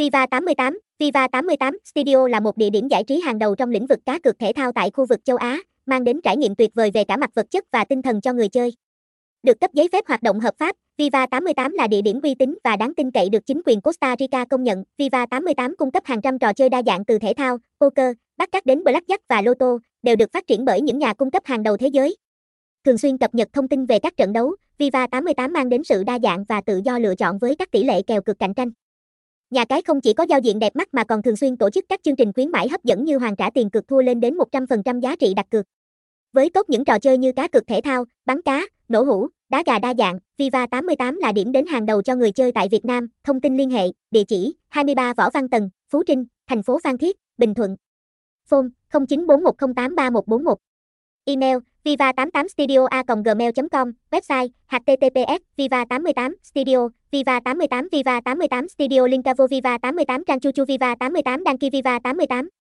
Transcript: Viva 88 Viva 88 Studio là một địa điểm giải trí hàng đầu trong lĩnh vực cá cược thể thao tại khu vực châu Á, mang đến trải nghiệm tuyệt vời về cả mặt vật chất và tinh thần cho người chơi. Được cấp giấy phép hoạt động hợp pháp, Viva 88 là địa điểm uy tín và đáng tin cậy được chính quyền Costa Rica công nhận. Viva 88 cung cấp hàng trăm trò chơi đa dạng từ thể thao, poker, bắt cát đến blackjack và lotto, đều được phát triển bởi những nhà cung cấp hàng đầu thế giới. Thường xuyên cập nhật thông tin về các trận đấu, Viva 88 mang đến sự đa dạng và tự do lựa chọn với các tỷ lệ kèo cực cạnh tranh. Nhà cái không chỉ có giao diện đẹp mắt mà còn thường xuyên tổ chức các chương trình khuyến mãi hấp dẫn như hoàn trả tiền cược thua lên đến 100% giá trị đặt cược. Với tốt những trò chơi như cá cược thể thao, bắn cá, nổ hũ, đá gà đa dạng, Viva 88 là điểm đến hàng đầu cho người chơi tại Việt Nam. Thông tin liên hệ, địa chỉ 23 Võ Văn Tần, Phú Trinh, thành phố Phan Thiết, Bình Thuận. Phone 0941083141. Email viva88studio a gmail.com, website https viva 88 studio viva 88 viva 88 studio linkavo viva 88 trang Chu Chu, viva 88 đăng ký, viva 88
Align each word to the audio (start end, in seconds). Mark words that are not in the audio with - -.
Viva 0.00 0.26
88 0.26 0.78
Viva 0.98 1.28
88 1.28 1.78
Studio 1.84 2.28
là 2.28 2.40
một 2.40 2.56
địa 2.56 2.70
điểm 2.70 2.88
giải 2.88 3.04
trí 3.04 3.20
hàng 3.20 3.38
đầu 3.38 3.54
trong 3.54 3.70
lĩnh 3.70 3.86
vực 3.86 3.98
cá 4.06 4.18
cược 4.18 4.38
thể 4.38 4.52
thao 4.52 4.72
tại 4.72 4.90
khu 4.90 5.06
vực 5.06 5.24
châu 5.24 5.36
Á, 5.36 5.58
mang 5.86 6.04
đến 6.04 6.20
trải 6.20 6.36
nghiệm 6.36 6.54
tuyệt 6.54 6.70
vời 6.74 6.90
về 6.94 7.04
cả 7.04 7.16
mặt 7.16 7.30
vật 7.34 7.46
chất 7.50 7.64
và 7.72 7.84
tinh 7.84 8.02
thần 8.02 8.20
cho 8.20 8.32
người 8.32 8.48
chơi. 8.48 8.72
Được 9.42 9.60
cấp 9.60 9.70
giấy 9.74 9.88
phép 9.92 10.04
hoạt 10.08 10.22
động 10.22 10.40
hợp 10.40 10.54
pháp, 10.58 10.76
Viva 10.98 11.26
88 11.26 11.72
là 11.72 11.86
địa 11.86 12.02
điểm 12.02 12.20
uy 12.22 12.34
tín 12.34 12.58
và 12.64 12.76
đáng 12.76 12.94
tin 12.94 13.10
cậy 13.10 13.28
được 13.28 13.46
chính 13.46 13.60
quyền 13.66 13.80
Costa 13.80 14.16
Rica 14.18 14.44
công 14.44 14.64
nhận. 14.64 14.84
Viva 14.98 15.26
88 15.26 15.76
cung 15.76 15.90
cấp 15.90 16.02
hàng 16.06 16.20
trăm 16.22 16.38
trò 16.38 16.52
chơi 16.52 16.68
đa 16.68 16.82
dạng 16.86 17.04
từ 17.04 17.18
thể 17.18 17.32
thao, 17.36 17.58
poker, 17.80 18.12
bắt 18.36 18.52
cát 18.52 18.66
đến 18.66 18.82
blackjack 18.82 19.18
và 19.28 19.42
lotto, 19.42 19.78
đều 20.02 20.16
được 20.16 20.32
phát 20.32 20.46
triển 20.46 20.64
bởi 20.64 20.80
những 20.80 20.98
nhà 20.98 21.14
cung 21.14 21.30
cấp 21.30 21.42
hàng 21.46 21.62
đầu 21.62 21.76
thế 21.76 21.88
giới. 21.88 22.16
Thường 22.84 22.98
xuyên 22.98 23.18
cập 23.18 23.34
nhật 23.34 23.48
thông 23.52 23.68
tin 23.68 23.86
về 23.86 23.98
các 23.98 24.16
trận 24.16 24.32
đấu, 24.32 24.56
Viva 24.78 25.06
88 25.06 25.52
mang 25.52 25.68
đến 25.68 25.84
sự 25.84 26.04
đa 26.04 26.18
dạng 26.22 26.44
và 26.44 26.60
tự 26.60 26.80
do 26.84 26.98
lựa 26.98 27.14
chọn 27.14 27.38
với 27.38 27.56
các 27.56 27.70
tỷ 27.70 27.84
lệ 27.84 28.02
kèo 28.02 28.22
cực 28.22 28.38
cạnh 28.38 28.54
tranh. 28.54 28.70
Nhà 29.50 29.64
cái 29.64 29.82
không 29.82 30.00
chỉ 30.00 30.12
có 30.12 30.24
giao 30.28 30.40
diện 30.40 30.58
đẹp 30.58 30.76
mắt 30.76 30.94
mà 30.94 31.04
còn 31.04 31.22
thường 31.22 31.36
xuyên 31.36 31.56
tổ 31.56 31.70
chức 31.70 31.84
các 31.88 32.00
chương 32.02 32.16
trình 32.16 32.32
khuyến 32.32 32.50
mãi 32.50 32.68
hấp 32.68 32.84
dẫn 32.84 33.04
như 33.04 33.18
hoàn 33.18 33.36
trả 33.36 33.50
tiền 33.50 33.70
cược 33.70 33.88
thua 33.88 34.02
lên 34.02 34.20
đến 34.20 34.36
100% 34.36 35.00
giá 35.00 35.16
trị 35.16 35.34
đặt 35.34 35.46
cược. 35.50 35.66
Với 36.32 36.50
tốt 36.50 36.68
những 36.68 36.84
trò 36.84 36.98
chơi 36.98 37.18
như 37.18 37.32
cá 37.32 37.48
cược 37.48 37.66
thể 37.66 37.80
thao, 37.84 38.04
bắn 38.26 38.42
cá, 38.42 38.66
nổ 38.88 39.02
hũ, 39.02 39.28
đá 39.48 39.62
gà 39.66 39.78
đa 39.78 39.94
dạng, 39.98 40.18
Viva 40.38 40.66
88 40.66 41.16
là 41.16 41.32
điểm 41.32 41.52
đến 41.52 41.66
hàng 41.66 41.86
đầu 41.86 42.02
cho 42.02 42.14
người 42.14 42.32
chơi 42.32 42.52
tại 42.52 42.68
Việt 42.68 42.84
Nam. 42.84 43.08
Thông 43.24 43.40
tin 43.40 43.56
liên 43.56 43.70
hệ, 43.70 43.86
địa 44.10 44.24
chỉ 44.24 44.54
23 44.68 45.14
Võ 45.14 45.30
Văn 45.30 45.48
Tần, 45.48 45.70
Phú 45.88 46.02
Trinh, 46.06 46.24
thành 46.46 46.62
phố 46.62 46.78
Phan 46.84 46.98
Thiết, 46.98 47.16
Bình 47.38 47.54
Thuận. 47.54 47.76
Phone 48.46 48.66
0941083141. 48.92 50.54
Email 51.24 51.58
viva88studio 51.84 52.86
a 52.86 53.02
gmail.com, 53.24 53.92
website 54.10 54.48
https 54.68 55.40
viva 55.56 55.84
88 55.84 56.36
studio 56.42 56.88
viva 57.12 57.40
88 57.40 57.88
viva 57.90 58.20
88 58.20 58.68
studio 58.68 59.06
linkavo 59.06 59.46
viva 59.46 59.78
88 59.78 60.24
trang 60.26 60.40
Chu 60.40 60.50
Chu, 60.52 60.64
viva 60.64 60.94
88 60.94 61.44
đăng 61.44 61.58
ký, 61.58 61.70
viva 61.70 61.98
88 61.98 62.59